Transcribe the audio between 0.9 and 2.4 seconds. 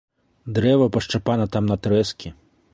пашчапана там на трэскі.